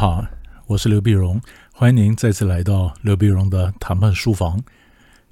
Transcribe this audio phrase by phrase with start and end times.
[0.00, 0.24] 好，
[0.66, 1.38] 我是刘碧荣，
[1.74, 4.58] 欢迎您再次来到刘碧荣的谈判书房。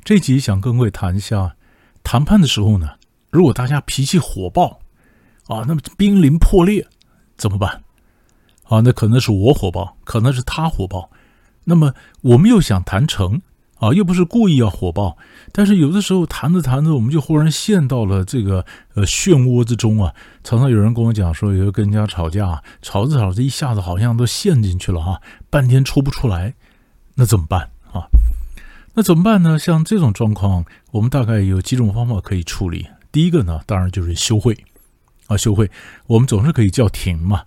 [0.04, 1.56] 这集想跟各位谈一下，
[2.04, 2.90] 谈判的时候呢，
[3.30, 4.80] 如果大家脾气火爆
[5.46, 6.86] 啊，那么濒临破裂
[7.38, 7.82] 怎么办？
[8.64, 11.10] 啊，那可能是我火爆，可能是他火爆，
[11.64, 13.40] 那么我们又想谈成。
[13.78, 15.16] 啊，又不是故意要火爆，
[15.52, 18.64] 但是有的时候谈着谈着，我们就忽然陷到了这个
[18.94, 20.12] 呃漩涡之中啊。
[20.42, 26.54] 常常有人跟我讲说，有跟人家吵架，吵着吵着一下子好像都陷进去了哈，半天抽不出来，
[27.14, 28.08] 那怎么办啊？
[28.94, 29.56] 那怎么办呢？
[29.56, 32.86] 像这种状况，我们大概有几种方法可以处理。
[33.12, 34.58] 第一个呢，当然就是休会
[35.28, 35.70] 啊，休会，
[36.08, 37.42] 我们总是可以叫停嘛。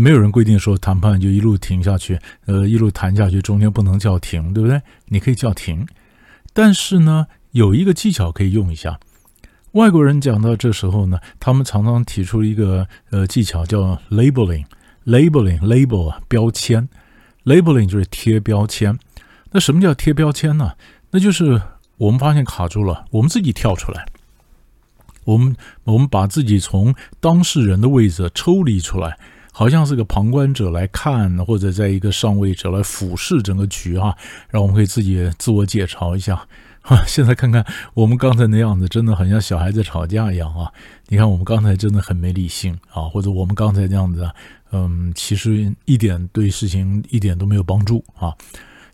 [0.00, 4.80] 没有人规定说谈判就一路停下去，呃，一路谈下去，中间不能叫停，对不对？
[5.06, 5.86] 你可以叫停，
[6.52, 8.98] 但是呢，有一个技巧可以用一下。
[9.72, 16.88] 外国人讲到这时候呢，他们常常提出一个呃技巧叫 labeling，labeling，label 啊，标签
[17.44, 18.98] ，labeling 就是贴标签。
[19.52, 20.72] 那什么叫贴标签呢？
[21.10, 21.60] 那就是
[21.96, 24.06] 我们发现卡住了，我们自己跳出来，
[25.24, 29.18] 我们我们把自己从当事人的位置抽离出来。
[29.56, 34.12] 好像是个旁观者来看，或者在一个上位者来俯视整个局啊，
[34.50, 36.44] 让我们可以自己自我解嘲一下。
[36.82, 40.70] 哈， 现在看看我们刚才那样子，真的很像小孩子吵架一样啊！
[41.08, 44.28] 你看我们刚才真的很没理性啊，或者我们刚才这样子，
[44.72, 48.34] 嗯，其实一点对事情一点都没有帮助啊。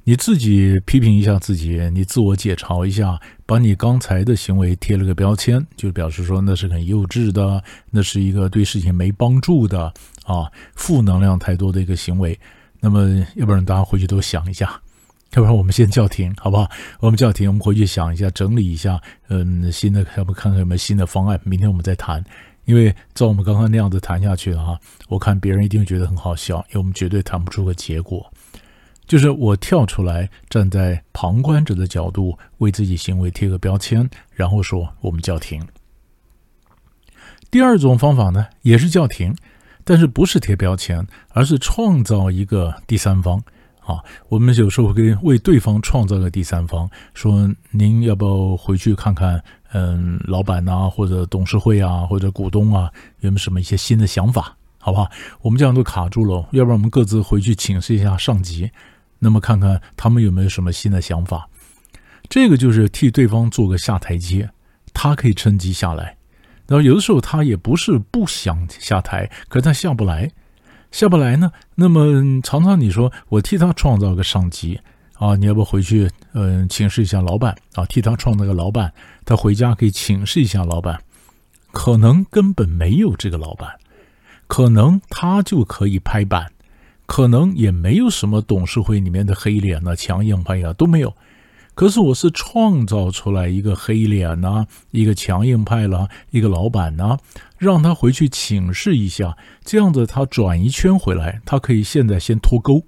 [0.04, 9.92] 你自己批评一下自己，你自我解嘲一下，把你刚才的行为贴了个标签，就表示说那是很幼稚的，那是一个对事情没帮助的
[10.30, 12.38] 啊，负能量太多的一个行为。
[12.80, 14.80] 那么，要不然大家回去都想一下，
[15.32, 16.70] 要不然我们先叫停，好不好？
[17.00, 22.24] 我们叫停，我们回去想一下，整理一下，嗯，新的要不看看有没有新的方案，明天我们再谈。
[22.66, 24.78] 因为照我们刚刚那样子谈下去了哈，
[25.08, 28.30] 我看别人一定觉得很好笑，因为我们绝对谈不出个结果。
[29.06, 35.66] 就是我跳出来，站在旁观者的角度，为自己行为贴个标签，然后说我们叫停。
[37.50, 39.34] 第二种方法呢，也是叫停，
[39.84, 43.42] 但是不是贴标签，而是创造一个第三方
[43.80, 43.98] 啊。
[44.28, 49.42] 我们有时候会为对方创造个第三方，说您要不要回去看看？
[49.72, 54.56] 嗯，老板呐，或者董事会啊，或者股东啊，有没有什么一些新的想法？
[54.78, 55.08] 好不好？
[55.42, 58.70] 我们这样都卡住了，要不然我们各自回去请示一下上级。
[59.20, 61.48] 那么看看他们有没有什么新的想法，
[62.28, 64.50] 这个就是替对方做个下台阶，
[64.92, 66.16] 他可以趁机下来。
[66.70, 70.30] 然后有的时候他也不是不想下台，可是他下不来，
[70.92, 71.50] 下不来呢。
[71.74, 74.80] 那么常常你说我替他创造个商机
[75.14, 78.92] 啊，你要不回去嗯请示一下老板啊，替他创造个老板，
[79.24, 81.02] 他回家可以请示一下老板，
[81.72, 83.68] 可能根本没有这个老板，
[84.46, 86.46] 可能他就可以拍板。
[87.06, 91.12] 可能也没有什么董事会里面的黑脸呐、强硬派呀都没有，
[91.80, 97.16] 可是我是创造出来一个黑脸呐、一个强硬派啦、一个老板呐，
[97.56, 102.84] 让他回去请示一下，这样子他转一圈回来，他可以现在先脱钩。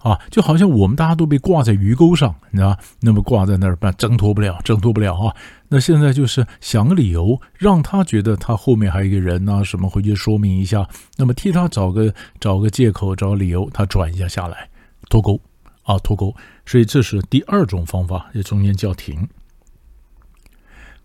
[0.00, 5.34] 啊，就好像我们大家都被挂在鱼钩上，你知道那么挂在那儿，办挣脱不了，挣脱不了啊。
[5.70, 10.86] 那现在就是想个理由，让他觉得他后面还有一个人呐，什么回去说明一下，
[11.16, 14.68] 那么替他找个找个借口，找理由，他转一下下来，
[15.08, 15.40] 脱钩
[15.82, 16.34] 啊，脱钩。
[16.66, 19.28] 所以这是第二种方法，也中间叫停。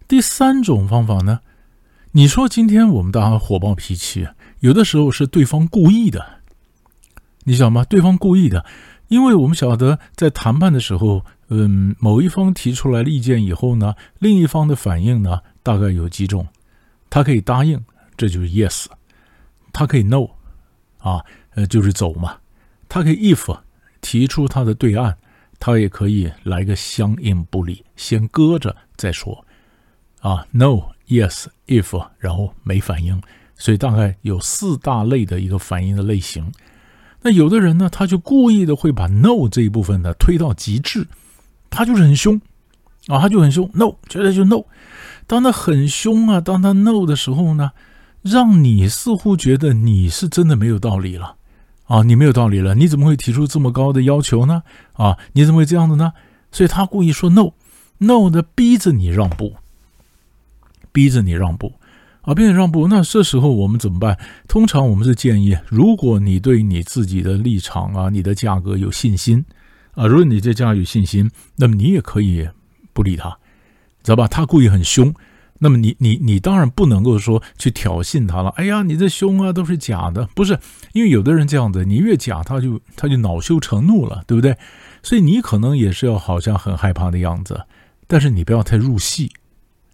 [0.07, 1.41] 第三种方法呢，
[2.11, 4.27] 你说今天我们大家火爆脾气，
[4.59, 6.41] 有的时候是对方故意的。
[7.43, 7.85] 你晓得吗？
[7.85, 8.65] 对方故意的，
[9.07, 16.47] 因为我们晓得在谈判的时候，嗯，某一方提出来意见以后呢，另一方的反应呢，大概有几种，
[17.09, 17.83] 他可以答应，
[18.17, 18.85] 这就是 yes；
[19.71, 20.27] 他可以 no，
[20.99, 22.39] 啊，呃，就是走嘛；
[22.89, 23.57] 他可以 if，
[24.01, 25.13] 提出他的对岸；
[25.59, 29.45] 他也可以来个相应不理，先搁着再说，
[30.21, 33.21] 啊，no，yes，if，然后没反应，
[33.55, 36.51] 所以大概有四大类的一个反应的类型。
[37.21, 41.07] 那有的人呢，他就故意的会把 no 这一部分呢推到极致，
[41.69, 42.39] 他就是很凶
[43.07, 44.63] 啊，他就很凶，no，绝对就 no。
[45.25, 47.71] 当他很凶啊，当他 no 的时候呢，
[48.21, 51.36] 让你似乎觉得你是真的没有道理了
[51.87, 54.63] 啊，你没有道理了，你怎么会提出这么高的要求呢？
[54.93, 56.13] 啊，你怎么会这样的呢？
[56.51, 59.55] 所以他故意说 no，no 的逼着你让步，
[60.91, 61.73] 逼着你让步。
[62.21, 64.19] 啊，并且让步，那这时候我们怎么办？
[64.49, 69.45] 通常我们是建议，如果你对你自己的立场啊、你的价格有信心
[69.93, 72.45] 啊，如果你对价格有信心，那么你也可以
[72.91, 73.29] 不理他，
[74.03, 74.27] 知道吧？
[74.27, 75.13] 他故意很凶，
[75.59, 78.49] 那么你你你当然不能够说去挑衅他了。
[78.51, 80.59] 哎呀，你这凶啊都是假的，不是？
[80.93, 84.57] 因为有的人这样子，你越假，他就他就恼羞成怒了，对不对？
[85.03, 87.61] 所以你可能也是要好像很害怕的样子，
[88.07, 89.31] 但是你不要太入戏，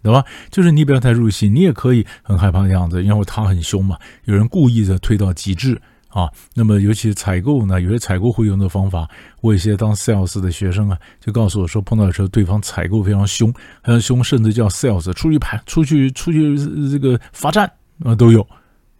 [0.02, 0.24] 对吧？
[0.50, 3.98] 就是你不要太入戏，你也可以很害怕的样子，因为他很凶嘛。
[4.24, 5.80] 有人故意的推到极致。
[6.14, 16.56] 啊，那么尤其采购呢，有些采购会用的方法，我一些当 sales 的学生啊，就告诉我说，碰到的时候对方采购非常凶，非常凶，甚至叫 sales 出去排，出去出去
[16.88, 17.68] 这个罚站
[18.04, 18.46] 啊都有，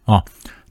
[0.05, 0.20] 啊，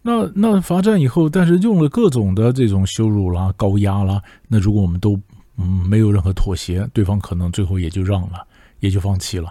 [0.02, 5.18] 那那罚站以后，但是用了各种的这种羞辱啦、高压啦，那如果我们都
[5.58, 8.46] 嗯没有任何妥协，对方可能最后也就让了，
[8.82, 9.50] 也就放弃了，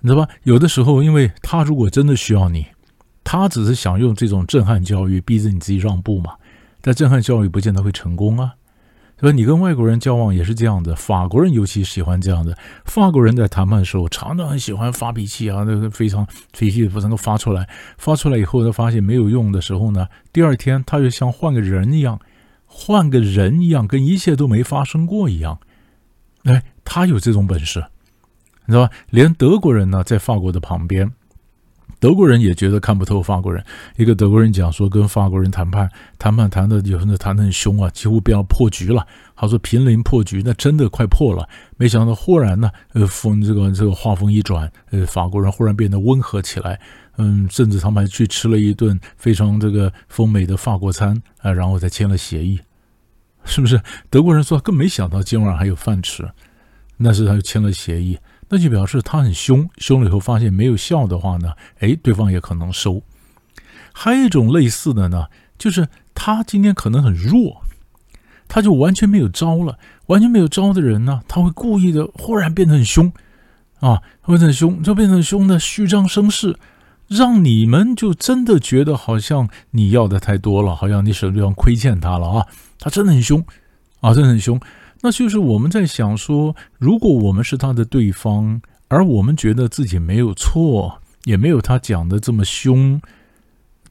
[0.00, 0.28] 你知道吧？
[0.42, 2.66] 有的时候，因为他如果真的需要你。
[3.32, 6.34] 他只是想用这种震撼教育逼着你自己让步嘛，
[6.82, 8.52] 但震撼教育不见得会成功啊，
[9.18, 9.32] 是吧？
[9.32, 12.54] 你跟外国人交往也是这样的，法国人尤其喜欢这样的。
[12.84, 22.20] 法国人在谈判的时候常常很喜欢发脾气啊，那个非常脾气不能够发出来，发出来以后他发现没有用的时候呢，第二天他就像换个人一样，
[22.66, 25.58] 换个人一样，跟一切都没发生过一样。
[26.42, 27.82] 哎，他有这种本事，
[28.66, 28.92] 你知道吧？
[29.08, 31.10] 连德国人呢，在法国的旁边。
[32.02, 33.64] 德国人也觉得看不透法国人。
[33.96, 35.88] 一个德国人讲说，跟法国人谈判，
[36.18, 39.06] 谈判谈的有的谈的很凶啊，几乎不要破局了。
[39.36, 41.48] 他说濒临破局，那真的快破了。
[41.76, 46.80] 没想到忽然呢，呃，风这个这个话锋一转，呃，法国人忽然变得温和起来。
[47.18, 52.58] 嗯，甚至他们还去吃了一顿非常这个丰美的法国餐啊，然后再签了协议，
[53.44, 53.80] 是不是？
[54.10, 56.28] 德国人说更没想到今晚还有饭吃，
[56.96, 58.18] 那是他就签了协议。
[58.54, 63.02] 那就表示他很凶，凶了以后发现没有效的话呢，哎，对方也可能收。
[63.94, 67.62] 还有一种类似的呢，就是他今天可能很弱，
[68.48, 69.78] 他就完全没有招了，
[70.08, 73.10] 完全没有招的人呢，他会故意的忽然变得很凶，
[73.80, 76.58] 啊，变得很凶，就变成凶的虚张声势，
[77.08, 82.46] 让你们就真的觉得好像你要的太多了，好像你什么地方亏欠他了啊，
[82.78, 83.42] 他真的很凶，
[84.00, 84.60] 啊，真的很凶。
[85.04, 93.00] 那就是我们在想说，如果我们是他的对方，而我们觉得自己没有错，也没有他讲的这么凶，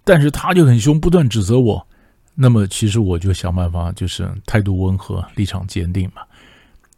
[0.06, 1.86] 但是他就很凶，不断指责我，
[2.34, 6.22] 那么其实我就想办法，就是态度温和，立场坚定嘛。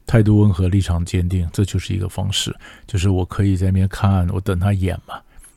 [0.06, 2.56] 态度温和，立场坚定，这就是一个方式，
[2.86, 5.16] 就是我可以在那边看，我等他演嘛，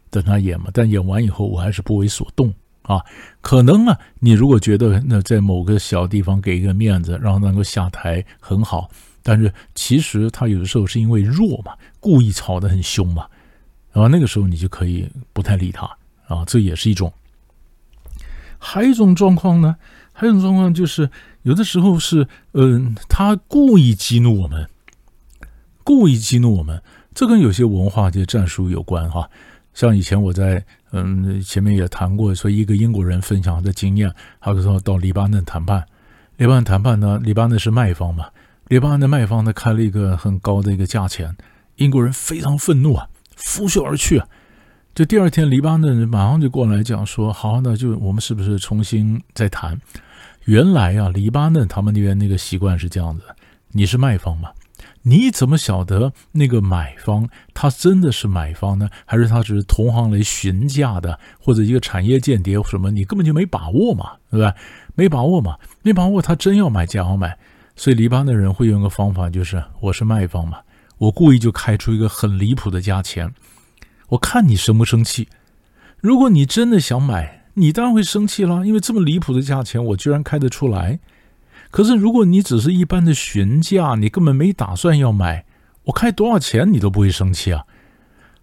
[0.08, 2.54] 等他演嘛，但演完以后，我还是不为所动。
[2.86, 3.04] 啊，
[3.40, 8.88] 可能啊，你如果觉得那在某个小地方给一个面子，然后能够下台很好，
[9.24, 13.26] 但是其实他有的时候是因为弱嘛，故意吵得很凶嘛，
[13.92, 15.84] 然后那个时候你就可以不太理他
[16.28, 17.12] 啊，这也是一种。
[18.58, 19.76] 还有一种状况呢，
[20.12, 21.10] 还有一种状况就是
[21.42, 24.68] 有的时候是，嗯，他故意激怒我们，
[25.82, 26.80] 故意激怒我们，
[27.14, 29.28] 这跟有些文化的战术有关哈。
[29.74, 30.64] 像以前我在
[31.04, 35.84] 嗯前面也谈过，说一个英国人分享的经验，他说到黎巴嫩谈判，
[36.36, 38.26] 黎巴嫩谈判呢，黎巴嫩是卖方嘛，
[38.68, 41.36] 黎巴嫩的卖方呢开了一个很高的一个价钱，
[41.76, 44.26] 英国人非常愤怒啊，拂袖而去啊。
[44.94, 49.78] 就第二天，黎巴嫩人马上就过来讲说，好，那就我们是不是重新再谈？
[50.44, 53.22] 原来啊，黎巴嫩他们那边那个习惯是这样子，
[53.72, 54.50] 你是卖方嘛。
[55.08, 58.90] 你怎么晓得那个买方他真的是买方呢？
[59.04, 62.90] 还是他只是同行来询价的，或者一个产业间谍什么？
[62.90, 64.52] 你根本就没把握嘛，对吧？
[64.96, 67.38] 没把握嘛，没把握，他真要买，假要买。
[67.76, 70.58] 所以黎巴嫩人会用个方法，就是我是卖方嘛，
[70.98, 73.32] 我故意就开出一个很离谱的价钱，
[74.08, 75.28] 我看你生不生气。
[76.00, 80.98] 如果你真的想买，你当然会生气了，因为这么离谱的价钱，我居然开得出来。
[81.70, 85.44] 可是，如果你只是一般的询价，你根本没打算要买，
[85.84, 87.64] 我开多少钱你都不会生气啊。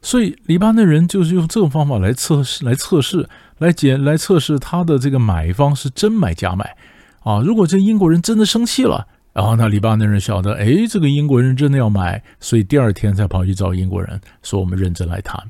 [0.01, 3.27] 所以，黎巴嫩人就是用这种方法来测试、来测试、
[3.58, 6.75] 来检、来测试他的这个买方是真买假买
[7.22, 7.39] 啊。
[7.39, 15.42] 如果这英国人真的生气了，然后那黎巴嫩人晓得，哎，这个英国人真的要买，所以第二天才跑去找英国人说我们认真来谈。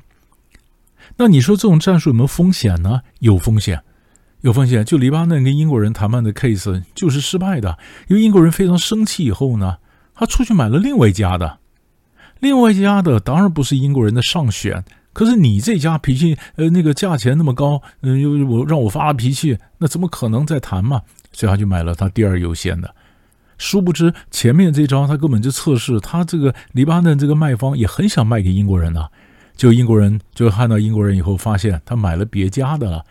[1.16, 3.02] 那你说这种战术有没有风险呢？
[3.18, 3.82] 有风险。
[4.44, 9.78] 有风险，就黎巴嫩跟英国人谈判的 case 就是失败的，因为英国人非常生气以后呢，
[10.14, 11.60] 他出去买了另外一家的，
[12.40, 14.84] 另外一家的当然不是英国人的上选，
[15.14, 21.00] 可是你这家脾气，呃，那个价钱那么高，嗯，又我让我发了脾气，那怎么可能再谈嘛？
[21.32, 22.94] 所以他就买了他第二优先的，
[23.56, 29.06] 殊不知前面这招他根本就测试，他这个黎巴嫩这个卖方也很想卖给英国人呢，
[29.56, 33.02] 就英国人就看到英国人以后发现他买了别家的了。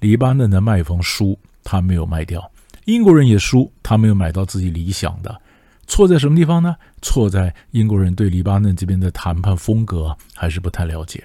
[0.00, 2.40] 黎巴嫩的卖方输，他没有卖掉；
[2.84, 5.40] 英国人也输，他没有买到自己理想的。
[5.86, 6.76] 错在什么地方呢？
[7.00, 11.24] 错在英国人对黎巴嫩这边的谈判风格还是不太了解，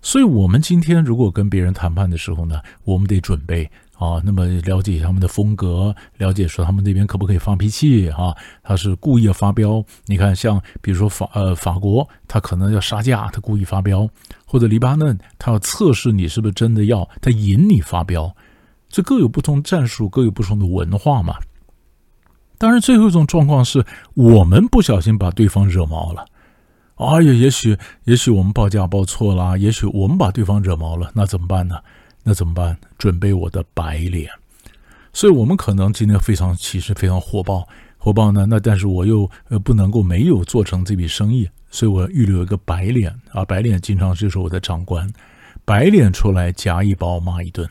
[0.00, 8.34] 所以，我们今天如果跟别人谈判的时候呢，我们得准备啊，那么了解他们的风格，了解说他们那边可不可以发脾气啊？
[8.62, 9.84] 他是故意要发飙。
[10.06, 14.08] 你看，像比如说法呃法国，他可能要杀价，他故意发飙；
[14.46, 18.34] 或者黎巴嫩，他要测试你是不是真的要，他引你发飙。
[18.88, 21.36] 这各有不同战术，各有不同的文化嘛。
[22.56, 26.24] 当然，最后一种状况是我们不小心把对方惹毛了。
[26.96, 31.76] 哎呀，也许也许我们报价报错了，也许我们把对方惹毛了，那怎么办呢？
[32.22, 32.76] 那怎么办？
[32.98, 34.30] 准备我的白脸。
[35.12, 37.66] 所以，我们可能今天非常其实非常火爆，
[37.98, 38.46] 火爆呢。
[38.48, 43.44] 那但是我又呃不能够没有做成这笔生意，所以我预留一个白脸啊。
[43.44, 45.10] 白脸经常就是我的长官，
[45.64, 47.68] 白脸出来夹一包骂一顿，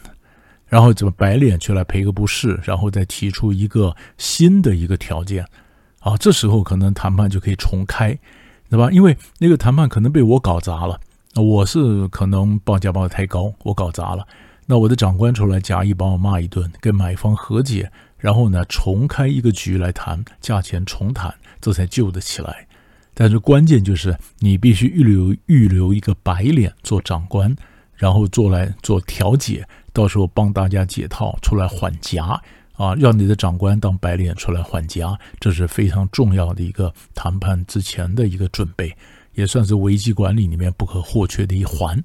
[0.67, 5.45] 然后怎么白脸出来赔个不是，然后再提出一个新的一个条件
[5.99, 6.17] 啊。
[6.17, 8.17] 这时候可能谈判就可以重开。
[8.71, 8.91] 对吧？
[8.91, 10.99] 因为那个谈判可能被我搞砸了，
[11.35, 14.27] 我是可能报价报的太高，我搞砸了。
[14.65, 22.67] 那我的长官出来假意帮我骂一顿，跟买方和解，然后呢重开一个局来谈价钱，重谈，这才救得起来。
[23.13, 27.55] 但是关键就是你必须预留预留一个白脸做长官，
[27.95, 32.41] 然后做来做调解，到时候帮大家解套出来缓夹。
[32.73, 38.95] 啊，让你的长官当白脸出来缓夹，这是非常重要的一个谈判之前的一个准备，
[39.39, 42.03] 也算是危机管理里面不可或缺的一环。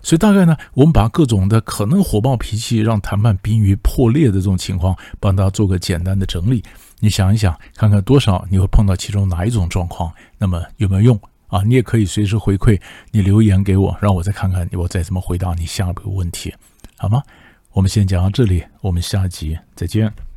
[0.00, 6.62] 所以大概呢，我们把各种的可能火爆脾气让谈判濒于破裂的这种情况，帮大家做个简单的整理。
[7.00, 11.62] 你想一想，看看多少你会碰到其中哪一种状况，那么有没有用啊？
[11.64, 16.54] 你也可以随时回馈，你留言给我，让我再看看我再怎么回答你下一个问题，
[16.96, 17.22] 好吗？
[17.72, 20.27] 我们先讲到这里，我们下集再见。